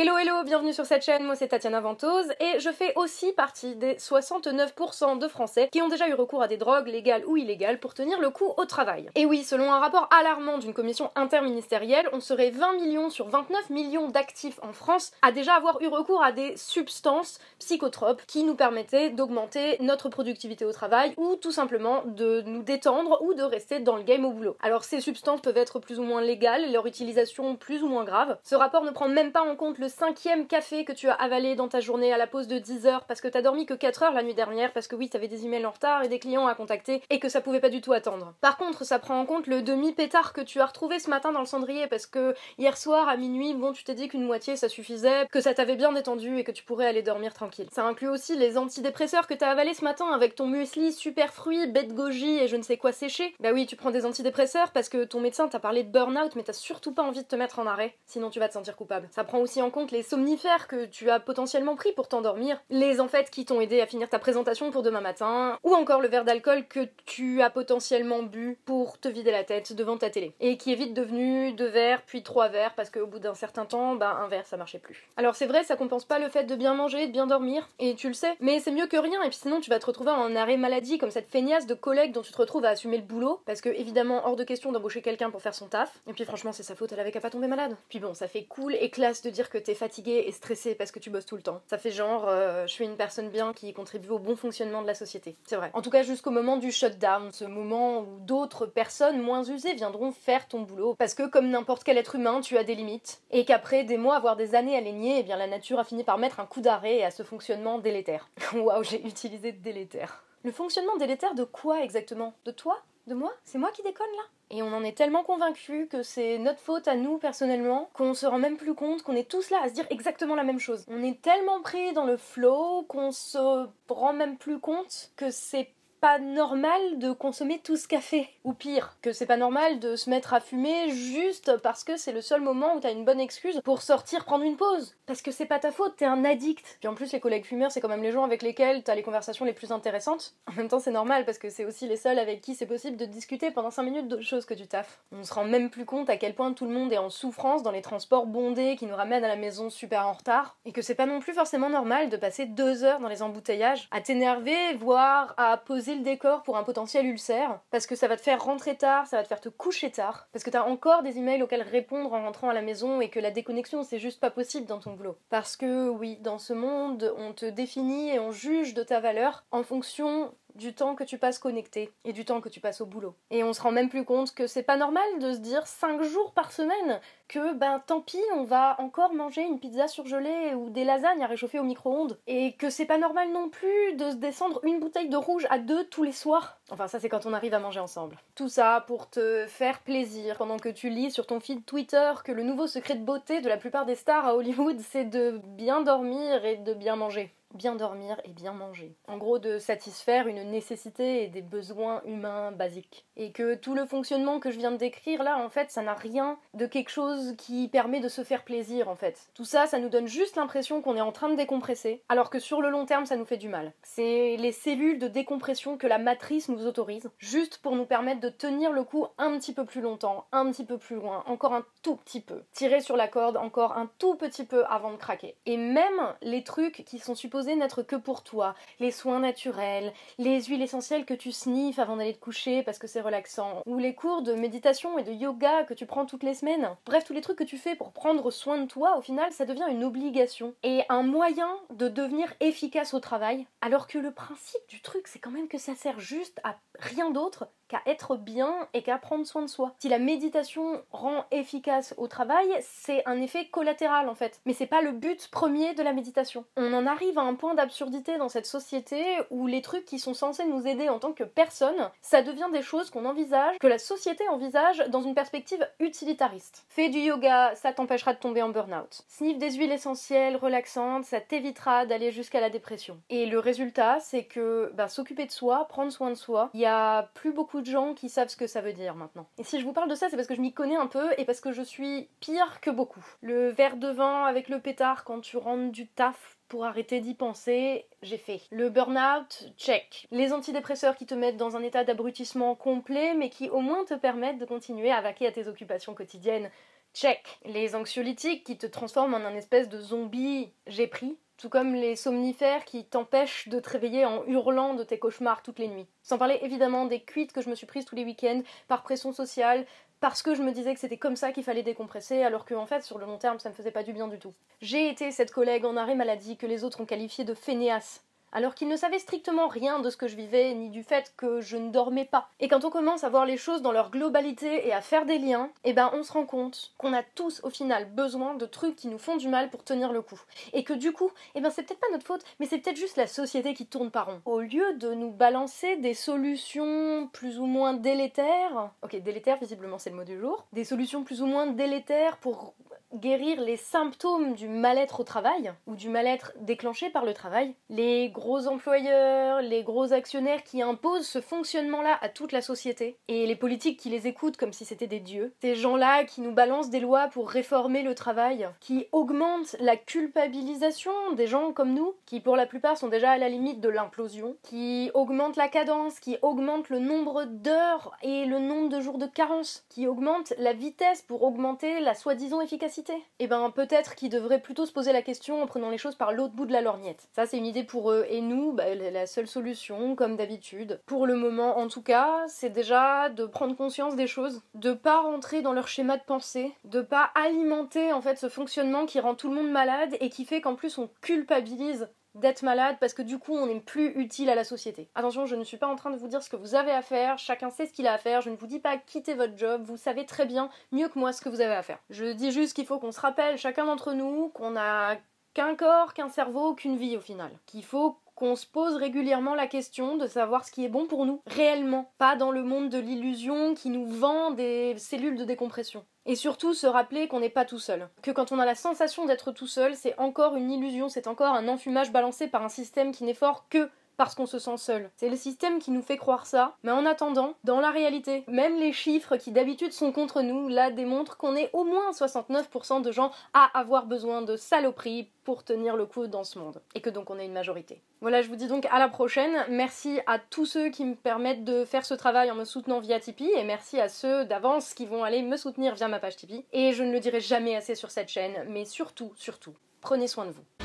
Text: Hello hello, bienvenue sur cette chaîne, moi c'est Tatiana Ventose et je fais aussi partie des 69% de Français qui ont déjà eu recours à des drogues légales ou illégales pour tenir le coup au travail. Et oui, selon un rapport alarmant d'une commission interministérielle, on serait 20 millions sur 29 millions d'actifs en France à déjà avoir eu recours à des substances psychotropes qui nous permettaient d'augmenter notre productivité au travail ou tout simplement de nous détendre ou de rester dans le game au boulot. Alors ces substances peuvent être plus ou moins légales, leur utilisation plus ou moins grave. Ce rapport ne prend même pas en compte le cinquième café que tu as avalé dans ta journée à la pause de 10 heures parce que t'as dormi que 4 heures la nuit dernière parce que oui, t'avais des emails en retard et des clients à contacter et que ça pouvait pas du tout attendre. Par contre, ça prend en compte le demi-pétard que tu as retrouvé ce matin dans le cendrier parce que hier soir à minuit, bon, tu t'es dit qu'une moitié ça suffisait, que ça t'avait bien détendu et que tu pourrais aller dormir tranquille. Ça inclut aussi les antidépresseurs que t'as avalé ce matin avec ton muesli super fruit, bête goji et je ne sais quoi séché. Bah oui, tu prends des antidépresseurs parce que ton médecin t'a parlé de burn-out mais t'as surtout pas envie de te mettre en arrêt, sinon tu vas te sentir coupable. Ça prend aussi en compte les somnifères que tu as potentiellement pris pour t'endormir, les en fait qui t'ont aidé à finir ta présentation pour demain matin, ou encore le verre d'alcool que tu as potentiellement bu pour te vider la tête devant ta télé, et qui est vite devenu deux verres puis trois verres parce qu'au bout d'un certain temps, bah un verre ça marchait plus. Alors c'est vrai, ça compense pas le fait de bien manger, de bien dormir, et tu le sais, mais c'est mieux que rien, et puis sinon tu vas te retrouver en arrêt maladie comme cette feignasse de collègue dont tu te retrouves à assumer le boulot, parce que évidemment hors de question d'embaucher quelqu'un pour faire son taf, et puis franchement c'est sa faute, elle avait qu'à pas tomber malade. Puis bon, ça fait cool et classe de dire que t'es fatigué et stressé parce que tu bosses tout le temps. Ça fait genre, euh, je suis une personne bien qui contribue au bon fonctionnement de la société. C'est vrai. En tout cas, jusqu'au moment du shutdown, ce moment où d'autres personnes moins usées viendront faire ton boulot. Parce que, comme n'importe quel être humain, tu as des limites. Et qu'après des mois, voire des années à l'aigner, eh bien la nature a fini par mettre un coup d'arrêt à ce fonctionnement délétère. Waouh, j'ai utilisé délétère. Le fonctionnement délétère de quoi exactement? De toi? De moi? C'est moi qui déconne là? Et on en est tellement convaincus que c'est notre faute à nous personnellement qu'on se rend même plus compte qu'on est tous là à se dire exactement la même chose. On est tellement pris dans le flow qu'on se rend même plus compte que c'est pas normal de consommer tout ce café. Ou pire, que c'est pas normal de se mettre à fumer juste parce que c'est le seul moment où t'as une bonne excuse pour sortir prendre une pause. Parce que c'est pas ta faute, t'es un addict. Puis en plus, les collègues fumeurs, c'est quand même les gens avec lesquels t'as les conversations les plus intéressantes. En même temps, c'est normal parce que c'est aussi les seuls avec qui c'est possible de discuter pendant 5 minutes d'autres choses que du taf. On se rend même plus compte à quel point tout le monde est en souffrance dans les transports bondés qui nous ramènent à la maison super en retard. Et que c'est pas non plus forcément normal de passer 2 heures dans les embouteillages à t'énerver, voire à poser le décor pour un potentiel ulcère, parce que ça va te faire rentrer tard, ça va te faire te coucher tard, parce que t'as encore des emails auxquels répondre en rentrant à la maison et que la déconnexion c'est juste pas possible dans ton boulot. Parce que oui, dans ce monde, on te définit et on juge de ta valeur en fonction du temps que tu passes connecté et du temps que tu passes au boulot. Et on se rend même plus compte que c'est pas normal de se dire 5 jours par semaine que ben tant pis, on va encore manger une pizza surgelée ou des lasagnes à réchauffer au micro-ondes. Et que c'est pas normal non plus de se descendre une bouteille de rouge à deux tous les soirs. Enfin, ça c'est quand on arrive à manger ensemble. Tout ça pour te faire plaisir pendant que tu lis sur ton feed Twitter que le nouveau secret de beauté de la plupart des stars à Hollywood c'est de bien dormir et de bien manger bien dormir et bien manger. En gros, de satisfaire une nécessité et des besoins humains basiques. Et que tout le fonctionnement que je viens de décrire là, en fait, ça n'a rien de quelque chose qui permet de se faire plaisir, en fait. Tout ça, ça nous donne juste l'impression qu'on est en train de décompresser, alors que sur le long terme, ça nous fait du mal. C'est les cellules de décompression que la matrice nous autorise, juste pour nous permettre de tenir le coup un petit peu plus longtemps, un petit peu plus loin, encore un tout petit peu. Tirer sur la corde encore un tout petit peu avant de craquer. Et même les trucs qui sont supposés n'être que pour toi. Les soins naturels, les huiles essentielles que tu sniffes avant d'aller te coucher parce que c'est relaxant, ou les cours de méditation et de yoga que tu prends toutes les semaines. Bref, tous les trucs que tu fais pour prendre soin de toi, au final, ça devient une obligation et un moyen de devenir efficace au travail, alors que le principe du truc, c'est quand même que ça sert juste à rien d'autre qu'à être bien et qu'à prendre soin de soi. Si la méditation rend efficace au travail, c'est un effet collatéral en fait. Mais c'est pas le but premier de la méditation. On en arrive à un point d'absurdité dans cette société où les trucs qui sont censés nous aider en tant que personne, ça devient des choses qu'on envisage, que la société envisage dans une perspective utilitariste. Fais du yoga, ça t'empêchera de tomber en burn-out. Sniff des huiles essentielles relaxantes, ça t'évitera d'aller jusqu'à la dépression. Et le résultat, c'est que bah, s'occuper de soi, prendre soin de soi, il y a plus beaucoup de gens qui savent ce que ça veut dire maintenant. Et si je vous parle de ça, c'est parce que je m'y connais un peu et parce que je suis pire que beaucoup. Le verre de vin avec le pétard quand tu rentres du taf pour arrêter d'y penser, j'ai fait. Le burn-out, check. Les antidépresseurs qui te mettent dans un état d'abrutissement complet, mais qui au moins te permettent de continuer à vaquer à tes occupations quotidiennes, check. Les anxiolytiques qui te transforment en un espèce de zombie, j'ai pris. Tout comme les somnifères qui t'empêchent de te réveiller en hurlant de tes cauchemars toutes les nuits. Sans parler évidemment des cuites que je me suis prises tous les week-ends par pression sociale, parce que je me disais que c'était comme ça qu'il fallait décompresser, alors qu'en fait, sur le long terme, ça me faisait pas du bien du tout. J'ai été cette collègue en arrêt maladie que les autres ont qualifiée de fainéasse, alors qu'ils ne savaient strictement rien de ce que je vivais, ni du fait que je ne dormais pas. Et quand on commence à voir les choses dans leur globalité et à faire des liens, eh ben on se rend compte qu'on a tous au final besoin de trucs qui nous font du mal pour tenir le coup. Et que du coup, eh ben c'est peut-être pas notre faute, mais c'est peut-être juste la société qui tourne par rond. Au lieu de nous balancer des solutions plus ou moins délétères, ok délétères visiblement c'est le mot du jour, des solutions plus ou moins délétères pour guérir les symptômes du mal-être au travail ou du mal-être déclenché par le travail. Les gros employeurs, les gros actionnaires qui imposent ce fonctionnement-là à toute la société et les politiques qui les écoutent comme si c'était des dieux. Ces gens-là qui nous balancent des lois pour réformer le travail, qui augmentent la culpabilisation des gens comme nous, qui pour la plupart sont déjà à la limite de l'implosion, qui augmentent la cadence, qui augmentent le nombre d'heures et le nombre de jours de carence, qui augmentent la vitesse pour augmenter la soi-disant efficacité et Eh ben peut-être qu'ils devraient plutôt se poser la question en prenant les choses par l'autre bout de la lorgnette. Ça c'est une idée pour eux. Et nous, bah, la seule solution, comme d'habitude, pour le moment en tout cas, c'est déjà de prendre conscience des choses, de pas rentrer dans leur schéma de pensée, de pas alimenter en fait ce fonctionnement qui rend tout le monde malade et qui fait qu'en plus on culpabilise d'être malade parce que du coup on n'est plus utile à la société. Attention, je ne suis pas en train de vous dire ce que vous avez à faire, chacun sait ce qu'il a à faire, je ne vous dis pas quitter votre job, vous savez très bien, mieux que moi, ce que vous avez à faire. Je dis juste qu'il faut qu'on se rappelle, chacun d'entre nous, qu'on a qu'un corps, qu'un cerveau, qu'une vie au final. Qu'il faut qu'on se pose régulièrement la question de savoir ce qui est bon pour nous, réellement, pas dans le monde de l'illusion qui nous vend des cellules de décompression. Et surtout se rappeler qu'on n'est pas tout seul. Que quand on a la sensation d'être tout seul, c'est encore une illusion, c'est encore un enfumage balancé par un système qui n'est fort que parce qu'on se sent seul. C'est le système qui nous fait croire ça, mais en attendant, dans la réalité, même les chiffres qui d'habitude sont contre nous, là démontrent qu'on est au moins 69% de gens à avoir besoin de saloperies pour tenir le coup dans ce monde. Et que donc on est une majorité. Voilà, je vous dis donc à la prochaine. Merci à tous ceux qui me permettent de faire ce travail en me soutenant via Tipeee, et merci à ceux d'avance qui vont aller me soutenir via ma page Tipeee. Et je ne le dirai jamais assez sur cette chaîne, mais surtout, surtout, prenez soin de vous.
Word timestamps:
Hello 0.00 0.16
hello, 0.16 0.44
bienvenue 0.44 0.72
sur 0.72 0.86
cette 0.86 1.02
chaîne, 1.02 1.24
moi 1.24 1.34
c'est 1.34 1.48
Tatiana 1.48 1.80
Ventose 1.80 2.28
et 2.38 2.60
je 2.60 2.70
fais 2.70 2.92
aussi 2.94 3.32
partie 3.32 3.74
des 3.74 3.94
69% 3.94 5.18
de 5.18 5.26
Français 5.26 5.68
qui 5.72 5.82
ont 5.82 5.88
déjà 5.88 6.08
eu 6.08 6.14
recours 6.14 6.40
à 6.40 6.46
des 6.46 6.56
drogues 6.56 6.86
légales 6.86 7.24
ou 7.26 7.36
illégales 7.36 7.80
pour 7.80 7.94
tenir 7.94 8.20
le 8.20 8.30
coup 8.30 8.52
au 8.56 8.64
travail. 8.64 9.10
Et 9.16 9.26
oui, 9.26 9.42
selon 9.42 9.72
un 9.72 9.80
rapport 9.80 10.08
alarmant 10.16 10.58
d'une 10.58 10.72
commission 10.72 11.10
interministérielle, 11.16 12.08
on 12.12 12.20
serait 12.20 12.50
20 12.50 12.74
millions 12.74 13.10
sur 13.10 13.26
29 13.26 13.70
millions 13.70 14.06
d'actifs 14.06 14.60
en 14.62 14.72
France 14.72 15.10
à 15.20 15.32
déjà 15.32 15.54
avoir 15.54 15.82
eu 15.82 15.88
recours 15.88 16.22
à 16.22 16.30
des 16.30 16.56
substances 16.56 17.40
psychotropes 17.58 18.22
qui 18.28 18.44
nous 18.44 18.54
permettaient 18.54 19.10
d'augmenter 19.10 19.78
notre 19.80 20.08
productivité 20.08 20.64
au 20.64 20.70
travail 20.70 21.12
ou 21.16 21.34
tout 21.34 21.50
simplement 21.50 22.04
de 22.06 22.42
nous 22.42 22.62
détendre 22.62 23.20
ou 23.22 23.34
de 23.34 23.42
rester 23.42 23.80
dans 23.80 23.96
le 23.96 24.04
game 24.04 24.24
au 24.24 24.30
boulot. 24.30 24.56
Alors 24.62 24.84
ces 24.84 25.00
substances 25.00 25.40
peuvent 25.40 25.56
être 25.56 25.80
plus 25.80 25.98
ou 25.98 26.04
moins 26.04 26.20
légales, 26.20 26.70
leur 26.70 26.86
utilisation 26.86 27.56
plus 27.56 27.82
ou 27.82 27.88
moins 27.88 28.04
grave. 28.04 28.38
Ce 28.44 28.54
rapport 28.54 28.84
ne 28.84 28.92
prend 28.92 29.08
même 29.08 29.32
pas 29.32 29.42
en 29.42 29.56
compte 29.56 29.78
le 29.78 29.87
cinquième 29.88 30.46
café 30.46 30.84
que 30.84 30.92
tu 30.92 31.08
as 31.08 31.14
avalé 31.14 31.54
dans 31.54 31.68
ta 31.68 31.80
journée 31.80 32.12
à 32.12 32.18
la 32.18 32.26
pause 32.26 32.48
de 32.48 32.58
10 32.58 32.86
heures 32.86 33.04
parce 33.04 33.20
que 33.20 33.28
t'as 33.28 33.42
dormi 33.42 33.66
que 33.66 33.74
4 33.74 34.02
heures 34.02 34.12
la 34.12 34.22
nuit 34.22 34.34
dernière 34.34 34.72
parce 34.72 34.86
que 34.86 34.96
oui, 34.96 35.08
t'avais 35.08 35.28
des 35.28 35.44
emails 35.44 35.66
en 35.66 35.70
retard 35.70 36.02
et 36.04 36.08
des 36.08 36.18
clients 36.18 36.46
à 36.46 36.54
contacter 36.54 37.02
et 37.10 37.18
que 37.18 37.28
ça 37.28 37.40
pouvait 37.40 37.60
pas 37.60 37.70
du 37.70 37.80
tout 37.80 37.92
attendre. 37.92 38.34
Par 38.40 38.56
contre, 38.56 38.84
ça 38.84 38.98
prend 38.98 39.18
en 39.18 39.26
compte 39.26 39.46
le 39.46 39.62
demi-pétard 39.62 40.32
que 40.32 40.40
tu 40.40 40.60
as 40.60 40.66
retrouvé 40.66 40.98
ce 40.98 41.10
matin 41.10 41.32
dans 41.32 41.40
le 41.40 41.46
cendrier 41.46 41.86
parce 41.86 42.06
que 42.06 42.34
hier 42.58 42.76
soir 42.76 43.08
à 43.08 43.16
minuit, 43.16 43.54
bon, 43.54 43.72
tu 43.72 43.84
t'es 43.84 43.94
dit 43.94 44.08
qu'une 44.08 44.24
moitié 44.24 44.56
ça 44.56 44.68
suffisait, 44.68 45.26
que 45.30 45.40
ça 45.40 45.54
t'avait 45.54 45.76
bien 45.76 45.92
détendu 45.92 46.38
et 46.38 46.44
que 46.44 46.52
tu 46.52 46.64
pourrais 46.64 46.86
aller 46.86 47.02
dormir 47.02 47.32
tranquille. 47.32 47.68
Ça 47.72 47.84
inclut 47.84 48.08
aussi 48.08 48.36
les 48.36 48.58
antidépresseurs 48.58 49.26
que 49.26 49.34
t'as 49.34 49.50
avalé 49.50 49.74
ce 49.74 49.84
matin 49.84 50.06
avec 50.12 50.34
ton 50.34 50.46
muesli 50.46 50.92
super 50.92 51.32
fruit, 51.32 51.66
bête 51.66 51.94
goji 51.94 52.38
et 52.38 52.48
je 52.48 52.56
ne 52.56 52.62
sais 52.62 52.76
quoi 52.76 52.92
séché. 52.92 53.34
Bah 53.40 53.50
oui, 53.52 53.66
tu 53.66 53.76
prends 53.76 53.90
des 53.90 54.04
antidépresseurs 54.04 54.72
parce 54.72 54.88
que 54.88 55.04
ton 55.04 55.20
médecin 55.20 55.48
t'a 55.48 55.60
parlé 55.60 55.82
de 55.82 55.90
burn-out 55.90 56.34
mais 56.36 56.42
t'as 56.42 56.52
surtout 56.52 56.92
pas 56.92 57.02
envie 57.02 57.22
de 57.22 57.28
te 57.28 57.36
mettre 57.36 57.58
en 57.58 57.66
arrêt, 57.66 57.94
sinon 58.06 58.30
tu 58.30 58.38
vas 58.38 58.48
te 58.48 58.54
sentir 58.54 58.76
coupable. 58.76 59.08
Ça 59.10 59.24
prend 59.24 59.38
aussi 59.38 59.62
en 59.62 59.70
compte 59.70 59.77
les 59.86 60.02
somnifères 60.02 60.68
que 60.68 60.84
tu 60.84 61.10
as 61.10 61.20
potentiellement 61.20 61.76
pris 61.76 61.92
pour 61.92 62.08
t'endormir, 62.08 62.60
les 62.70 63.00
en 63.00 63.08
fait 63.08 63.30
qui 63.30 63.44
t'ont 63.44 63.60
aidé 63.60 63.80
à 63.80 63.86
finir 63.86 64.08
ta 64.08 64.18
présentation 64.18 64.70
pour 64.70 64.82
demain 64.82 65.00
matin, 65.00 65.58
ou 65.62 65.74
encore 65.74 66.00
le 66.00 66.08
verre 66.08 66.24
d'alcool 66.24 66.66
que 66.66 66.88
tu 67.06 67.40
as 67.42 67.50
potentiellement 67.50 68.22
bu 68.22 68.58
pour 68.64 68.98
te 68.98 69.08
vider 69.08 69.30
la 69.30 69.44
tête 69.44 69.72
devant 69.72 69.96
ta 69.96 70.10
télé, 70.10 70.32
et 70.40 70.56
qui 70.56 70.72
est 70.72 70.76
vite 70.76 70.94
devenu 70.94 71.52
deux 71.52 71.68
verres 71.68 72.02
puis 72.06 72.22
trois 72.22 72.48
verres 72.48 72.74
parce 72.74 72.90
qu'au 72.90 73.06
bout 73.06 73.18
d'un 73.18 73.34
certain 73.34 73.64
temps, 73.64 73.94
bah 73.94 74.18
un 74.20 74.28
verre 74.28 74.46
ça 74.46 74.56
marchait 74.56 74.78
plus. 74.78 75.08
Alors 75.16 75.34
c'est 75.34 75.46
vrai, 75.46 75.64
ça 75.64 75.76
compense 75.76 76.04
pas 76.04 76.18
le 76.18 76.28
fait 76.28 76.44
de 76.44 76.56
bien 76.56 76.74
manger, 76.74 77.06
de 77.06 77.12
bien 77.12 77.26
dormir, 77.26 77.68
et 77.78 77.94
tu 77.94 78.08
le 78.08 78.14
sais, 78.14 78.34
mais 78.40 78.60
c'est 78.60 78.72
mieux 78.72 78.86
que 78.86 78.96
rien, 78.96 79.22
et 79.22 79.28
puis 79.28 79.38
sinon 79.38 79.60
tu 79.60 79.70
vas 79.70 79.78
te 79.78 79.86
retrouver 79.86 80.10
en 80.10 80.34
arrêt 80.36 80.56
maladie 80.56 80.98
comme 80.98 81.10
cette 81.10 81.30
feignasse 81.30 81.66
de 81.66 81.74
collègue 81.74 82.12
dont 82.12 82.22
tu 82.22 82.32
te 82.32 82.38
retrouves 82.38 82.64
à 82.64 82.70
assumer 82.70 82.96
le 82.96 83.02
boulot, 83.04 83.40
parce 83.46 83.60
que 83.60 83.68
évidemment 83.68 84.26
hors 84.26 84.36
de 84.36 84.44
question 84.44 84.72
d'embaucher 84.72 85.02
quelqu'un 85.02 85.30
pour 85.30 85.42
faire 85.42 85.54
son 85.54 85.66
taf, 85.66 86.00
et 86.06 86.12
puis 86.12 86.24
franchement 86.24 86.52
c'est 86.52 86.62
sa 86.62 86.74
faute, 86.74 86.92
elle 86.92 87.00
avait 87.00 87.12
qu'à 87.12 87.20
pas 87.20 87.30
tomber 87.30 87.46
malade. 87.46 87.76
Puis 87.88 88.00
bon, 88.00 88.14
ça 88.14 88.28
fait 88.28 88.44
cool 88.44 88.74
et 88.74 88.90
classe 88.90 89.22
de 89.22 89.30
dire 89.30 89.50
que 89.50 89.58
t'es 89.68 89.74
fatigué 89.74 90.24
et 90.26 90.32
stressé 90.32 90.74
parce 90.74 90.90
que 90.92 90.98
tu 90.98 91.10
bosses 91.10 91.26
tout 91.26 91.36
le 91.36 91.42
temps. 91.42 91.60
Ça 91.66 91.76
fait 91.76 91.90
genre, 91.90 92.24
euh, 92.26 92.66
je 92.66 92.72
suis 92.72 92.86
une 92.86 92.96
personne 92.96 93.28
bien 93.28 93.52
qui 93.52 93.74
contribue 93.74 94.08
au 94.08 94.18
bon 94.18 94.34
fonctionnement 94.34 94.80
de 94.80 94.86
la 94.86 94.94
société. 94.94 95.36
C'est 95.44 95.56
vrai. 95.56 95.70
En 95.74 95.82
tout 95.82 95.90
cas, 95.90 96.02
jusqu'au 96.02 96.30
moment 96.30 96.56
du 96.56 96.72
shutdown, 96.72 97.30
ce 97.32 97.44
moment 97.44 98.00
où 98.00 98.18
d'autres 98.20 98.64
personnes 98.64 99.20
moins 99.20 99.44
usées 99.44 99.74
viendront 99.74 100.10
faire 100.10 100.48
ton 100.48 100.62
boulot. 100.62 100.94
Parce 100.94 101.12
que, 101.12 101.24
comme 101.28 101.50
n'importe 101.50 101.84
quel 101.84 101.98
être 101.98 102.14
humain, 102.14 102.40
tu 102.40 102.56
as 102.56 102.64
des 102.64 102.74
limites. 102.74 103.20
Et 103.30 103.44
qu'après 103.44 103.84
des 103.84 103.98
mois, 103.98 104.20
voire 104.20 104.36
des 104.36 104.54
années 104.54 104.74
à 104.74 104.80
l'aigner, 104.80 105.18
eh 105.18 105.22
bien 105.22 105.36
la 105.36 105.46
nature 105.46 105.78
a 105.78 105.84
fini 105.84 106.02
par 106.02 106.16
mettre 106.16 106.40
un 106.40 106.46
coup 106.46 106.62
d'arrêt 106.62 107.02
à 107.02 107.10
ce 107.10 107.22
fonctionnement 107.22 107.78
délétère. 107.78 108.30
Waouh, 108.54 108.82
j'ai 108.82 109.06
utilisé 109.06 109.52
délétère. 109.52 110.24
Le 110.44 110.50
fonctionnement 110.50 110.96
délétère 110.96 111.34
de 111.34 111.44
quoi 111.44 111.82
exactement? 111.82 112.32
De 112.46 112.52
toi? 112.52 112.78
De 113.08 113.14
moi? 113.14 113.32
C'est 113.42 113.56
moi 113.56 113.70
qui 113.72 113.82
déconne 113.82 114.06
là? 114.18 114.24
Et 114.50 114.62
on 114.62 114.66
en 114.74 114.84
est 114.84 114.94
tellement 114.94 115.24
convaincus 115.24 115.88
que 115.88 116.02
c'est 116.02 116.36
notre 116.36 116.60
faute 116.60 116.88
à 116.88 116.94
nous 116.94 117.16
personnellement 117.16 117.88
qu'on 117.94 118.12
se 118.12 118.26
rend 118.26 118.38
même 118.38 118.58
plus 118.58 118.74
compte 118.74 119.02
qu'on 119.02 119.16
est 119.16 119.30
tous 119.30 119.48
là 119.48 119.62
à 119.62 119.70
se 119.70 119.72
dire 119.72 119.86
exactement 119.88 120.34
la 120.34 120.44
même 120.44 120.58
chose. 120.58 120.84
On 120.88 121.02
est 121.02 121.18
tellement 121.22 121.62
pris 121.62 121.94
dans 121.94 122.04
le 122.04 122.18
flow 122.18 122.82
qu'on 122.82 123.10
se 123.10 123.66
rend 123.88 124.12
même 124.12 124.36
plus 124.36 124.58
compte 124.58 125.10
que 125.16 125.30
c'est 125.30 125.70
pas 126.00 126.18
normal 126.18 126.98
de 126.98 127.12
consommer 127.12 127.58
tout 127.58 127.76
ce 127.76 127.88
café. 127.88 128.28
Ou 128.44 128.52
pire, 128.52 128.96
que 129.02 129.12
c'est 129.12 129.26
pas 129.26 129.36
normal 129.36 129.80
de 129.80 129.96
se 129.96 130.10
mettre 130.10 130.34
à 130.34 130.40
fumer 130.40 130.90
juste 130.90 131.56
parce 131.58 131.84
que 131.84 131.96
c'est 131.96 132.12
le 132.12 132.20
seul 132.20 132.40
moment 132.40 132.74
où 132.74 132.80
t'as 132.80 132.92
une 132.92 133.04
bonne 133.04 133.20
excuse 133.20 133.60
pour 133.64 133.82
sortir 133.82 134.24
prendre 134.24 134.44
une 134.44 134.56
pause. 134.56 134.94
Parce 135.06 135.22
que 135.22 135.30
c'est 135.30 135.46
pas 135.46 135.58
ta 135.58 135.72
faute, 135.72 135.96
t'es 135.96 136.04
un 136.04 136.24
addict. 136.24 136.78
Puis 136.80 136.88
en 136.88 136.94
plus, 136.94 137.12
les 137.12 137.20
collègues 137.20 137.44
fumeurs, 137.44 137.72
c'est 137.72 137.80
quand 137.80 137.88
même 137.88 138.02
les 138.02 138.12
gens 138.12 138.24
avec 138.24 138.42
lesquels 138.42 138.82
t'as 138.82 138.94
les 138.94 139.02
conversations 139.02 139.44
les 139.44 139.52
plus 139.52 139.72
intéressantes. 139.72 140.34
En 140.46 140.52
même 140.52 140.68
temps, 140.68 140.80
c'est 140.80 140.90
normal 140.90 141.24
parce 141.24 141.38
que 141.38 141.50
c'est 141.50 141.64
aussi 141.64 141.88
les 141.88 141.96
seuls 141.96 142.18
avec 142.18 142.40
qui 142.40 142.54
c'est 142.54 142.66
possible 142.66 142.96
de 142.96 143.04
discuter 143.04 143.50
pendant 143.50 143.70
5 143.70 143.82
minutes 143.82 144.08
d'autres 144.08 144.22
choses 144.22 144.46
que 144.46 144.54
du 144.54 144.66
taf. 144.66 145.00
On 145.12 145.24
se 145.24 145.34
rend 145.34 145.44
même 145.44 145.70
plus 145.70 145.84
compte 145.84 146.10
à 146.10 146.16
quel 146.16 146.34
point 146.34 146.52
tout 146.52 146.66
le 146.66 146.72
monde 146.72 146.92
est 146.92 146.98
en 146.98 147.10
souffrance 147.10 147.62
dans 147.62 147.70
les 147.70 147.82
transports 147.82 148.26
bondés 148.26 148.76
qui 148.76 148.86
nous 148.86 148.96
ramènent 148.96 149.24
à 149.24 149.28
la 149.28 149.36
maison 149.36 149.70
super 149.70 150.06
en 150.06 150.12
retard. 150.12 150.56
Et 150.64 150.72
que 150.72 150.82
c'est 150.82 150.94
pas 150.94 151.06
non 151.06 151.20
plus 151.20 151.32
forcément 151.32 151.70
normal 151.70 152.08
de 152.08 152.16
passer 152.16 152.46
2 152.46 152.84
heures 152.84 153.00
dans 153.00 153.08
les 153.08 153.22
embouteillages 153.22 153.88
à 153.90 154.00
t'énerver, 154.00 154.74
voire 154.78 155.34
à 155.36 155.56
poser 155.56 155.87
le 155.94 156.02
décor 156.02 156.42
pour 156.42 156.56
un 156.56 156.64
potentiel 156.64 157.06
ulcère, 157.06 157.60
parce 157.70 157.86
que 157.86 157.96
ça 157.96 158.08
va 158.08 158.16
te 158.16 158.22
faire 158.22 158.42
rentrer 158.42 158.76
tard, 158.76 159.06
ça 159.06 159.16
va 159.16 159.22
te 159.22 159.28
faire 159.28 159.40
te 159.40 159.48
coucher 159.48 159.90
tard, 159.90 160.28
parce 160.32 160.44
que 160.44 160.50
t'as 160.50 160.64
encore 160.64 161.02
des 161.02 161.18
emails 161.18 161.42
auxquels 161.42 161.62
répondre 161.62 162.12
en 162.12 162.22
rentrant 162.22 162.48
à 162.48 162.54
la 162.54 162.62
maison 162.62 163.00
et 163.00 163.08
que 163.08 163.20
la 163.20 163.30
déconnexion 163.30 163.82
c'est 163.82 163.98
juste 163.98 164.20
pas 164.20 164.30
possible 164.30 164.66
dans 164.66 164.80
ton 164.80 164.92
boulot. 164.92 165.18
Parce 165.30 165.56
que 165.56 165.88
oui, 165.88 166.18
dans 166.20 166.38
ce 166.38 166.52
monde, 166.52 167.14
on 167.16 167.32
te 167.32 167.46
définit 167.46 168.10
et 168.10 168.18
on 168.18 168.32
juge 168.32 168.74
de 168.74 168.82
ta 168.82 169.00
valeur 169.00 169.44
en 169.50 169.62
fonction 169.62 170.32
du 170.58 170.74
temps 170.74 170.94
que 170.94 171.04
tu 171.04 171.16
passes 171.16 171.38
connecté 171.38 171.90
et 172.04 172.12
du 172.12 172.24
temps 172.24 172.40
que 172.42 172.48
tu 172.48 172.60
passes 172.60 172.82
au 172.82 172.86
boulot. 172.86 173.14
Et 173.30 173.42
on 173.44 173.52
se 173.52 173.62
rend 173.62 173.70
même 173.70 173.88
plus 173.88 174.04
compte 174.04 174.34
que 174.34 174.46
c'est 174.46 174.62
pas 174.62 174.76
normal 174.76 175.08
de 175.20 175.32
se 175.32 175.38
dire 175.38 175.66
5 175.66 176.02
jours 176.02 176.32
par 176.32 176.52
semaine 176.52 177.00
que 177.28 177.54
ben 177.54 177.82
tant 177.86 178.00
pis, 178.00 178.22
on 178.34 178.44
va 178.44 178.76
encore 178.80 179.14
manger 179.14 179.42
une 179.42 179.60
pizza 179.60 179.86
surgelée 179.86 180.54
ou 180.54 180.70
des 180.70 180.84
lasagnes 180.84 181.22
à 181.22 181.26
réchauffer 181.26 181.58
au 181.58 181.64
micro-ondes. 181.64 182.18
Et 182.26 182.52
que 182.54 182.70
c'est 182.70 182.86
pas 182.86 182.98
normal 182.98 183.30
non 183.32 183.48
plus 183.50 183.94
de 183.94 184.10
se 184.10 184.16
descendre 184.16 184.60
une 184.64 184.80
bouteille 184.80 185.08
de 185.08 185.16
rouge 185.16 185.46
à 185.50 185.58
deux 185.58 185.84
tous 185.84 186.02
les 186.02 186.12
soirs. 186.12 186.58
Enfin, 186.70 186.88
ça 186.88 186.98
c'est 186.98 187.08
quand 187.08 187.26
on 187.26 187.32
arrive 187.32 187.54
à 187.54 187.58
manger 187.58 187.80
ensemble. 187.80 188.18
Tout 188.34 188.48
ça 188.48 188.84
pour 188.86 189.08
te 189.08 189.46
faire 189.46 189.80
plaisir 189.80 190.36
pendant 190.38 190.58
que 190.58 190.68
tu 190.68 190.88
lis 190.90 191.10
sur 191.10 191.26
ton 191.26 191.40
feed 191.40 191.64
Twitter 191.64 192.12
que 192.24 192.32
le 192.32 192.42
nouveau 192.42 192.66
secret 192.66 192.96
de 192.96 193.04
beauté 193.04 193.40
de 193.40 193.48
la 193.48 193.56
plupart 193.56 193.86
des 193.86 193.94
stars 193.94 194.26
à 194.26 194.34
Hollywood 194.34 194.80
c'est 194.80 195.04
de 195.04 195.40
bien 195.44 195.82
dormir 195.82 196.44
et 196.44 196.56
de 196.56 196.74
bien 196.74 196.96
manger 196.96 197.32
bien 197.54 197.74
dormir 197.74 198.20
et 198.24 198.30
bien 198.30 198.52
manger. 198.52 198.94
En 199.06 199.16
gros, 199.16 199.38
de 199.38 199.58
satisfaire 199.58 200.26
une 200.26 200.42
nécessité 200.50 201.24
et 201.24 201.28
des 201.28 201.42
besoins 201.42 202.02
humains 202.04 202.52
basiques. 202.52 203.06
Et 203.16 203.32
que 203.32 203.54
tout 203.54 203.74
le 203.74 203.86
fonctionnement 203.86 204.40
que 204.40 204.50
je 204.50 204.58
viens 204.58 204.70
de 204.70 204.76
décrire 204.76 205.22
là, 205.22 205.38
en 205.38 205.48
fait, 205.48 205.70
ça 205.70 205.82
n'a 205.82 205.94
rien 205.94 206.38
de 206.54 206.66
quelque 206.66 206.90
chose 206.90 207.34
qui 207.38 207.68
permet 207.68 208.00
de 208.00 208.08
se 208.08 208.24
faire 208.24 208.44
plaisir, 208.44 208.88
en 208.88 208.96
fait. 208.96 209.28
Tout 209.34 209.44
ça, 209.44 209.66
ça 209.66 209.78
nous 209.78 209.88
donne 209.88 210.06
juste 210.06 210.36
l'impression 210.36 210.82
qu'on 210.82 210.96
est 210.96 211.00
en 211.00 211.12
train 211.12 211.28
de 211.28 211.36
décompresser, 211.36 212.02
alors 212.08 212.30
que 212.30 212.38
sur 212.38 212.60
le 212.60 212.70
long 212.70 212.86
terme, 212.86 213.06
ça 213.06 213.16
nous 213.16 213.24
fait 213.24 213.36
du 213.36 213.48
mal. 213.48 213.72
C'est 213.82 214.36
les 214.36 214.52
cellules 214.52 214.98
de 214.98 215.08
décompression 215.08 215.76
que 215.76 215.86
la 215.86 215.98
matrice 215.98 216.48
nous 216.48 216.66
autorise, 216.66 217.10
juste 217.18 217.58
pour 217.58 217.76
nous 217.76 217.86
permettre 217.86 218.20
de 218.20 218.28
tenir 218.28 218.72
le 218.72 218.84
coup 218.84 219.06
un 219.16 219.36
petit 219.38 219.54
peu 219.54 219.64
plus 219.64 219.80
longtemps, 219.80 220.26
un 220.32 220.50
petit 220.50 220.64
peu 220.64 220.78
plus 220.78 220.96
loin, 220.96 221.24
encore 221.26 221.54
un 221.54 221.64
tout 221.82 221.96
petit 221.96 222.20
peu. 222.20 222.42
Tirer 222.52 222.80
sur 222.80 222.96
la 222.96 223.08
corde 223.08 223.36
encore 223.36 223.76
un 223.76 223.90
tout 223.98 224.16
petit 224.16 224.44
peu 224.44 224.64
avant 224.66 224.92
de 224.92 224.96
craquer. 224.96 225.36
Et 225.46 225.56
même 225.56 226.14
les 226.22 226.44
trucs 226.44 226.84
qui 226.84 226.98
sont 226.98 227.14
supposés 227.14 227.37
n'être 227.46 227.82
que 227.82 227.96
pour 227.96 228.22
toi. 228.22 228.54
Les 228.80 228.90
soins 228.90 229.20
naturels, 229.20 229.92
les 230.18 230.42
huiles 230.44 230.62
essentielles 230.62 231.04
que 231.04 231.14
tu 231.14 231.32
sniffes 231.32 231.78
avant 231.78 231.96
d'aller 231.96 232.14
te 232.14 232.20
coucher 232.20 232.62
parce 232.62 232.78
que 232.78 232.86
c'est 232.86 233.00
relaxant, 233.00 233.62
ou 233.66 233.78
les 233.78 233.94
cours 233.94 234.22
de 234.22 234.34
méditation 234.34 234.98
et 234.98 235.04
de 235.04 235.12
yoga 235.12 235.64
que 235.64 235.74
tu 235.74 235.86
prends 235.86 236.06
toutes 236.06 236.22
les 236.22 236.34
semaines. 236.34 236.76
Bref, 236.86 237.04
tous 237.04 237.12
les 237.12 237.20
trucs 237.20 237.38
que 237.38 237.44
tu 237.44 237.58
fais 237.58 237.74
pour 237.74 237.92
prendre 237.92 238.30
soin 238.30 238.58
de 238.58 238.66
toi, 238.66 238.96
au 238.96 239.00
final, 239.00 239.32
ça 239.32 239.44
devient 239.44 239.66
une 239.70 239.84
obligation 239.84 240.54
et 240.62 240.82
un 240.88 241.02
moyen 241.02 241.56
de 241.70 241.88
devenir 241.88 242.32
efficace 242.40 242.94
au 242.94 243.00
travail, 243.00 243.46
alors 243.60 243.86
que 243.86 243.98
le 243.98 244.12
principe 244.12 244.68
du 244.68 244.80
truc, 244.80 245.08
c'est 245.08 245.18
quand 245.18 245.30
même 245.30 245.48
que 245.48 245.58
ça 245.58 245.74
sert 245.74 246.00
juste 246.00 246.40
à 246.44 246.56
rien 246.78 247.10
d'autre 247.10 247.48
qu'à 247.68 247.82
être 247.86 248.16
bien 248.16 248.68
et 248.74 248.82
qu'à 248.82 248.98
prendre 248.98 249.26
soin 249.26 249.42
de 249.42 249.46
soi. 249.46 249.74
Si 249.78 249.88
la 249.88 249.98
méditation 249.98 250.82
rend 250.90 251.24
efficace 251.30 251.94
au 251.96 252.08
travail, 252.08 252.48
c'est 252.60 253.02
un 253.06 253.20
effet 253.20 253.46
collatéral 253.46 254.08
en 254.08 254.14
fait. 254.14 254.40
Mais 254.46 254.52
c'est 254.52 254.66
pas 254.66 254.82
le 254.82 254.92
but 254.92 255.28
premier 255.28 255.74
de 255.74 255.82
la 255.82 255.92
méditation. 255.92 256.44
On 256.56 256.72
en 256.72 256.86
arrive 256.86 257.18
à 257.18 257.22
un 257.22 257.34
point 257.34 257.54
d'absurdité 257.54 258.18
dans 258.18 258.28
cette 258.28 258.46
société 258.46 259.04
où 259.30 259.46
les 259.46 259.62
trucs 259.62 259.84
qui 259.84 259.98
sont 259.98 260.14
censés 260.14 260.44
nous 260.44 260.66
aider 260.66 260.88
en 260.88 260.98
tant 260.98 261.12
que 261.12 261.24
personne, 261.24 261.90
ça 262.00 262.22
devient 262.22 262.48
des 262.52 262.62
choses 262.62 262.90
qu'on 262.90 263.04
envisage, 263.04 263.58
que 263.58 263.66
la 263.66 263.78
société 263.78 264.28
envisage 264.28 264.78
dans 264.88 265.02
une 265.02 265.14
perspective 265.14 265.66
utilitariste. 265.80 266.64
Fais 266.68 266.88
du 266.88 266.98
yoga, 266.98 267.54
ça 267.54 267.72
t'empêchera 267.72 268.14
de 268.14 268.18
tomber 268.18 268.42
en 268.42 268.48
burn-out. 268.48 269.02
Sniff 269.08 269.38
des 269.38 269.52
huiles 269.52 269.72
essentielles 269.72 270.36
relaxantes, 270.36 271.04
ça 271.04 271.20
t'évitera 271.20 271.86
d'aller 271.86 272.10
jusqu'à 272.10 272.40
la 272.40 272.50
dépression. 272.50 273.00
Et 273.10 273.26
le 273.26 273.38
résultat, 273.38 274.00
c'est 274.00 274.24
que 274.24 274.72
bah, 274.74 274.88
s'occuper 274.88 275.26
de 275.26 275.30
soi, 275.30 275.66
prendre 275.68 275.92
soin 275.92 276.10
de 276.10 276.14
soi, 276.14 276.50
il 276.54 276.60
y 276.60 276.66
a 276.66 277.02
plus 277.14 277.32
beaucoup 277.32 277.57
de 277.60 277.66
gens 277.66 277.94
qui 277.94 278.08
savent 278.08 278.28
ce 278.28 278.36
que 278.36 278.46
ça 278.46 278.60
veut 278.60 278.72
dire 278.72 278.94
maintenant. 278.94 279.28
Et 279.38 279.44
si 279.44 279.60
je 279.60 279.64
vous 279.64 279.72
parle 279.72 279.90
de 279.90 279.94
ça, 279.94 280.08
c'est 280.08 280.16
parce 280.16 280.28
que 280.28 280.34
je 280.34 280.40
m'y 280.40 280.52
connais 280.52 280.76
un 280.76 280.86
peu 280.86 281.08
et 281.18 281.24
parce 281.24 281.40
que 281.40 281.52
je 281.52 281.62
suis 281.62 282.08
pire 282.20 282.60
que 282.60 282.70
beaucoup. 282.70 283.04
Le 283.20 283.48
verre 283.48 283.76
de 283.76 283.88
vin 283.88 284.24
avec 284.24 284.48
le 284.48 284.60
pétard 284.60 285.04
quand 285.04 285.20
tu 285.20 285.36
rentres 285.36 285.72
du 285.72 285.88
taf 285.88 286.38
pour 286.48 286.64
arrêter 286.64 287.00
d'y 287.00 287.14
penser, 287.14 287.86
j'ai 288.02 288.16
fait. 288.16 288.40
Le 288.50 288.70
burn-out, 288.70 289.52
check. 289.56 290.06
Les 290.10 290.32
antidépresseurs 290.32 290.96
qui 290.96 291.06
te 291.06 291.14
mettent 291.14 291.36
dans 291.36 291.56
un 291.56 291.62
état 291.62 291.84
d'abrutissement 291.84 292.54
complet, 292.54 293.14
mais 293.14 293.28
qui 293.28 293.50
au 293.50 293.60
moins 293.60 293.84
te 293.84 293.94
permettent 293.94 294.38
de 294.38 294.46
continuer 294.46 294.90
à 294.90 295.00
vaquer 295.00 295.26
à 295.26 295.32
tes 295.32 295.46
occupations 295.46 295.94
quotidiennes, 295.94 296.50
check. 296.94 297.38
Les 297.44 297.74
anxiolytiques 297.74 298.44
qui 298.44 298.56
te 298.56 298.66
transforment 298.66 299.14
en 299.14 299.24
un 299.24 299.34
espèce 299.34 299.68
de 299.68 299.78
zombie, 299.78 300.52
j'ai 300.66 300.86
pris. 300.86 301.18
Tout 301.38 301.48
comme 301.48 301.72
les 301.72 301.94
somnifères 301.94 302.64
qui 302.64 302.84
t'empêchent 302.84 303.48
de 303.48 303.60
te 303.60 303.70
réveiller 303.70 304.04
en 304.04 304.24
hurlant 304.26 304.74
de 304.74 304.82
tes 304.82 304.98
cauchemars 304.98 305.40
toutes 305.42 305.60
les 305.60 305.68
nuits. 305.68 305.86
Sans 306.02 306.18
parler 306.18 306.40
évidemment 306.42 306.84
des 306.84 307.00
cuites 307.00 307.32
que 307.32 307.40
je 307.40 307.48
me 307.48 307.54
suis 307.54 307.66
prises 307.66 307.84
tous 307.84 307.94
les 307.94 308.04
week-ends 308.04 308.42
par 308.66 308.82
pression 308.82 309.12
sociale, 309.12 309.64
parce 310.00 310.20
que 310.20 310.34
je 310.34 310.42
me 310.42 310.50
disais 310.50 310.74
que 310.74 310.80
c'était 310.80 310.96
comme 310.96 311.14
ça 311.14 311.30
qu'il 311.30 311.44
fallait 311.44 311.62
décompresser, 311.62 312.24
alors 312.24 312.44
qu'en 312.44 312.66
fait, 312.66 312.82
sur 312.82 312.98
le 312.98 313.06
long 313.06 313.18
terme, 313.18 313.38
ça 313.38 313.50
me 313.50 313.54
faisait 313.54 313.70
pas 313.70 313.84
du 313.84 313.92
bien 313.92 314.08
du 314.08 314.18
tout. 314.18 314.34
J'ai 314.60 314.88
été 314.88 315.12
cette 315.12 315.30
collègue 315.30 315.64
en 315.64 315.76
arrêt 315.76 315.94
maladie 315.94 316.36
que 316.36 316.46
les 316.46 316.64
autres 316.64 316.80
ont 316.80 316.86
qualifiée 316.86 317.24
de 317.24 317.34
fainéasse, 317.34 318.02
alors 318.32 318.54
qu'ils 318.54 318.68
ne 318.68 318.76
savaient 318.76 318.98
strictement 318.98 319.48
rien 319.48 319.80
de 319.80 319.90
ce 319.90 319.96
que 319.96 320.08
je 320.08 320.16
vivais, 320.16 320.54
ni 320.54 320.70
du 320.70 320.82
fait 320.82 321.12
que 321.16 321.40
je 321.40 321.56
ne 321.56 321.70
dormais 321.70 322.04
pas. 322.04 322.28
Et 322.40 322.48
quand 322.48 322.64
on 322.64 322.70
commence 322.70 323.04
à 323.04 323.08
voir 323.08 323.26
les 323.26 323.36
choses 323.36 323.62
dans 323.62 323.72
leur 323.72 323.90
globalité 323.90 324.66
et 324.66 324.72
à 324.72 324.80
faire 324.80 325.06
des 325.06 325.18
liens, 325.18 325.50
eh 325.64 325.72
ben 325.72 325.90
on 325.92 326.02
se 326.02 326.12
rend 326.12 326.26
compte 326.26 326.72
qu'on 326.78 326.92
a 326.92 327.02
tous 327.02 327.40
au 327.44 327.50
final 327.50 327.90
besoin 327.90 328.34
de 328.34 328.46
trucs 328.46 328.76
qui 328.76 328.88
nous 328.88 328.98
font 328.98 329.16
du 329.16 329.28
mal 329.28 329.50
pour 329.50 329.64
tenir 329.64 329.92
le 329.92 330.02
coup. 330.02 330.20
Et 330.52 330.64
que 330.64 330.72
du 330.72 330.92
coup, 330.92 331.10
eh 331.34 331.40
ben 331.40 331.50
c'est 331.50 331.62
peut-être 331.62 331.80
pas 331.80 331.90
notre 331.92 332.06
faute, 332.06 332.24
mais 332.40 332.46
c'est 332.46 332.58
peut-être 332.58 332.76
juste 332.76 332.96
la 332.96 333.06
société 333.06 333.54
qui 333.54 333.66
tourne 333.66 333.90
par 333.90 334.06
rond. 334.06 334.20
Au 334.24 334.40
lieu 334.40 334.74
de 334.74 334.92
nous 334.92 335.10
balancer 335.10 335.76
des 335.76 335.94
solutions 335.94 337.08
plus 337.12 337.38
ou 337.38 337.46
moins 337.46 337.74
délétères, 337.74 338.70
ok 338.82 338.96
délétères 338.96 339.38
visiblement 339.38 339.78
c'est 339.78 339.90
le 339.90 339.96
mot 339.96 340.04
du 340.04 340.18
jour, 340.18 340.46
des 340.52 340.64
solutions 340.64 341.04
plus 341.04 341.22
ou 341.22 341.26
moins 341.26 341.46
délétères 341.46 342.16
pour 342.18 342.54
guérir 342.94 343.40
les 343.40 343.56
symptômes 343.56 344.34
du 344.34 344.48
mal-être 344.48 345.00
au 345.00 345.04
travail 345.04 345.52
ou 345.66 345.74
du 345.74 345.88
mal-être 345.88 346.32
déclenché 346.40 346.90
par 346.90 347.04
le 347.04 347.14
travail. 347.14 347.54
Les 347.68 348.08
gros 348.08 348.46
employeurs, 348.46 349.42
les 349.42 349.62
gros 349.62 349.92
actionnaires 349.92 350.42
qui 350.44 350.62
imposent 350.62 351.06
ce 351.06 351.20
fonctionnement-là 351.20 351.98
à 352.00 352.08
toute 352.08 352.32
la 352.32 352.40
société 352.40 352.96
et 353.08 353.26
les 353.26 353.36
politiques 353.36 353.78
qui 353.78 353.90
les 353.90 354.06
écoutent 354.06 354.36
comme 354.36 354.52
si 354.52 354.64
c'était 354.64 354.86
des 354.86 355.00
dieux. 355.00 355.32
Ces 355.40 355.54
gens-là 355.54 356.04
qui 356.04 356.20
nous 356.20 356.32
balancent 356.32 356.70
des 356.70 356.80
lois 356.80 357.08
pour 357.08 357.28
réformer 357.28 357.82
le 357.82 357.94
travail, 357.94 358.48
qui 358.60 358.86
augmentent 358.92 359.56
la 359.60 359.76
culpabilisation 359.76 360.92
des 361.12 361.26
gens 361.26 361.52
comme 361.52 361.74
nous, 361.74 361.94
qui 362.06 362.20
pour 362.20 362.36
la 362.36 362.46
plupart 362.46 362.76
sont 362.76 362.88
déjà 362.88 363.12
à 363.12 363.18
la 363.18 363.28
limite 363.28 363.60
de 363.60 363.68
l'implosion, 363.68 364.36
qui 364.42 364.90
augmentent 364.94 365.36
la 365.36 365.48
cadence, 365.48 366.00
qui 366.00 366.16
augmentent 366.22 366.70
le 366.70 366.78
nombre 366.78 367.24
d'heures 367.24 367.96
et 368.02 368.24
le 368.24 368.38
nombre 368.38 368.68
de 368.68 368.80
jours 368.80 368.98
de 368.98 369.06
carence, 369.06 369.64
qui 369.68 369.86
augmentent 369.86 370.32
la 370.38 370.52
vitesse 370.52 371.02
pour 371.02 371.22
augmenter 371.22 371.80
la 371.80 371.94
soi-disant 371.94 372.40
efficacité 372.40 372.77
et 372.78 373.02
Eh 373.18 373.26
ben 373.26 373.50
peut-être 373.50 373.94
qu'ils 373.94 374.10
devraient 374.10 374.40
plutôt 374.40 374.66
se 374.66 374.72
poser 374.72 374.92
la 374.92 375.02
question 375.02 375.42
en 375.42 375.46
prenant 375.46 375.70
les 375.70 375.78
choses 375.78 375.96
par 375.96 376.12
l'autre 376.12 376.34
bout 376.34 376.46
de 376.46 376.52
la 376.52 376.60
lorgnette. 376.60 377.08
Ça 377.12 377.26
c'est 377.26 377.38
une 377.38 377.46
idée 377.46 377.64
pour 377.64 377.90
eux. 377.90 378.06
Et 378.08 378.20
nous, 378.20 378.52
bah, 378.52 378.74
la 378.74 379.06
seule 379.06 379.26
solution, 379.26 379.96
comme 379.96 380.16
d'habitude, 380.16 380.80
pour 380.86 381.06
le 381.06 381.16
moment 381.16 381.58
en 381.58 381.68
tout 381.68 381.82
cas, 381.82 382.24
c'est 382.28 382.50
déjà 382.50 383.08
de 383.08 383.26
prendre 383.26 383.56
conscience 383.56 383.96
des 383.96 384.06
choses, 384.06 384.42
de 384.54 384.72
pas 384.72 385.00
rentrer 385.00 385.42
dans 385.42 385.52
leur 385.52 385.68
schéma 385.68 385.96
de 385.96 386.04
pensée, 386.04 386.52
de 386.64 386.80
pas 386.80 387.10
alimenter 387.14 387.92
en 387.92 388.00
fait 388.00 388.16
ce 388.16 388.28
fonctionnement 388.28 388.86
qui 388.86 389.00
rend 389.00 389.14
tout 389.14 389.28
le 389.28 389.34
monde 389.34 389.50
malade 389.50 389.96
et 390.00 390.10
qui 390.10 390.24
fait 390.24 390.40
qu'en 390.40 390.54
plus 390.54 390.78
on 390.78 390.88
culpabilise 391.00 391.88
d'être 392.20 392.42
malade 392.42 392.76
parce 392.80 392.94
que 392.94 393.02
du 393.02 393.18
coup 393.18 393.34
on 393.34 393.46
n'est 393.46 393.60
plus 393.60 393.88
utile 394.00 394.30
à 394.30 394.34
la 394.34 394.44
société. 394.44 394.88
Attention, 394.94 395.26
je 395.26 395.36
ne 395.36 395.44
suis 395.44 395.56
pas 395.56 395.66
en 395.66 395.76
train 395.76 395.90
de 395.90 395.96
vous 395.96 396.08
dire 396.08 396.22
ce 396.22 396.30
que 396.30 396.36
vous 396.36 396.54
avez 396.54 396.72
à 396.72 396.82
faire, 396.82 397.18
chacun 397.18 397.50
sait 397.50 397.66
ce 397.66 397.72
qu'il 397.72 397.86
a 397.86 397.94
à 397.94 397.98
faire, 397.98 398.20
je 398.20 398.30
ne 398.30 398.36
vous 398.36 398.46
dis 398.46 398.60
pas 398.60 398.76
quitter 398.76 399.14
votre 399.14 399.36
job, 399.36 399.62
vous 399.64 399.76
savez 399.76 400.06
très 400.06 400.26
bien, 400.26 400.50
mieux 400.72 400.88
que 400.88 400.98
moi, 400.98 401.12
ce 401.12 401.20
que 401.20 401.28
vous 401.28 401.40
avez 401.40 401.54
à 401.54 401.62
faire. 401.62 401.78
Je 401.90 402.12
dis 402.12 402.32
juste 402.32 402.54
qu'il 402.54 402.66
faut 402.66 402.78
qu'on 402.78 402.92
se 402.92 403.00
rappelle, 403.00 403.38
chacun 403.38 403.64
d'entre 403.64 403.92
nous, 403.92 404.28
qu'on 404.28 404.56
a 404.56 404.96
qu'un 405.34 405.54
corps, 405.54 405.94
qu'un 405.94 406.08
cerveau, 406.08 406.54
qu'une 406.54 406.76
vie 406.76 406.96
au 406.96 407.00
final. 407.00 407.30
Qu'il 407.46 407.64
faut 407.64 407.98
qu'on 408.18 408.34
se 408.34 408.46
pose 408.46 408.74
régulièrement 408.74 409.36
la 409.36 409.46
question 409.46 409.96
de 409.96 410.08
savoir 410.08 410.44
ce 410.44 410.50
qui 410.50 410.64
est 410.64 410.68
bon 410.68 410.86
pour 410.86 411.06
nous, 411.06 411.22
réellement, 411.28 411.92
pas 411.98 412.16
dans 412.16 412.32
le 412.32 412.42
monde 412.42 412.68
de 412.68 412.78
l'illusion 412.78 413.54
qui 413.54 413.70
nous 413.70 413.86
vend 413.86 414.32
des 414.32 414.74
cellules 414.76 415.16
de 415.16 415.24
décompression. 415.24 415.86
Et 416.04 416.16
surtout 416.16 416.52
se 416.52 416.66
rappeler 416.66 417.06
qu'on 417.06 417.20
n'est 417.20 417.30
pas 417.30 417.44
tout 417.44 417.60
seul. 417.60 417.88
Que 418.02 418.10
quand 418.10 418.32
on 418.32 418.40
a 418.40 418.44
la 418.44 418.56
sensation 418.56 419.06
d'être 419.06 419.30
tout 419.30 419.46
seul, 419.46 419.76
c'est 419.76 419.96
encore 420.00 420.34
une 420.34 420.50
illusion, 420.50 420.88
c'est 420.88 421.06
encore 421.06 421.32
un 421.32 421.46
enfumage 421.46 421.92
balancé 421.92 422.26
par 422.26 422.42
un 422.42 422.48
système 422.48 422.90
qui 422.90 423.04
n'est 423.04 423.14
fort 423.14 423.48
que 423.48 423.70
parce 423.98 424.14
qu'on 424.14 424.26
se 424.26 424.38
sent 424.38 424.56
seul. 424.56 424.90
C'est 424.96 425.10
le 425.10 425.16
système 425.16 425.58
qui 425.58 425.70
nous 425.70 425.82
fait 425.82 425.98
croire 425.98 426.24
ça, 426.24 426.56
mais 426.62 426.72
en 426.72 426.86
attendant, 426.86 427.34
dans 427.44 427.60
la 427.60 427.70
réalité, 427.70 428.24
même 428.28 428.56
les 428.56 428.72
chiffres 428.72 429.16
qui 429.16 429.32
d'habitude 429.32 429.72
sont 429.72 429.92
contre 429.92 430.22
nous, 430.22 430.48
là 430.48 430.70
démontrent 430.70 431.18
qu'on 431.18 431.36
est 431.36 431.50
au 431.52 431.64
moins 431.64 431.90
69% 431.90 432.80
de 432.80 432.92
gens 432.92 433.10
à 433.34 433.50
avoir 433.58 433.86
besoin 433.86 434.22
de 434.22 434.36
saloperies 434.36 435.10
pour 435.24 435.44
tenir 435.44 435.76
le 435.76 435.84
coup 435.84 436.06
dans 436.06 436.24
ce 436.24 436.38
monde. 436.38 436.62
Et 436.74 436.80
que 436.80 436.88
donc 436.88 437.10
on 437.10 437.18
est 437.18 437.26
une 437.26 437.32
majorité. 437.32 437.82
Voilà, 438.00 438.22
je 438.22 438.28
vous 438.28 438.36
dis 438.36 438.46
donc 438.46 438.66
à 438.70 438.78
la 438.78 438.88
prochaine. 438.88 439.44
Merci 439.50 440.00
à 440.06 440.20
tous 440.20 440.46
ceux 440.46 440.70
qui 440.70 440.84
me 440.84 440.94
permettent 440.94 441.44
de 441.44 441.64
faire 441.64 441.84
ce 441.84 441.94
travail 441.94 442.30
en 442.30 442.36
me 442.36 442.44
soutenant 442.44 442.78
via 442.78 443.00
Tipeee, 443.00 443.32
et 443.36 443.42
merci 443.42 443.80
à 443.80 443.88
ceux 443.88 444.24
d'avance 444.24 444.74
qui 444.74 444.86
vont 444.86 445.02
aller 445.02 445.22
me 445.22 445.36
soutenir 445.36 445.74
via 445.74 445.88
ma 445.88 445.98
page 445.98 446.16
Tipeee. 446.16 446.46
Et 446.52 446.72
je 446.72 446.84
ne 446.84 446.92
le 446.92 447.00
dirai 447.00 447.20
jamais 447.20 447.56
assez 447.56 447.74
sur 447.74 447.90
cette 447.90 448.08
chaîne, 448.08 448.46
mais 448.48 448.64
surtout, 448.64 449.12
surtout, 449.16 449.54
prenez 449.80 450.06
soin 450.06 450.24
de 450.24 450.30
vous. 450.30 450.57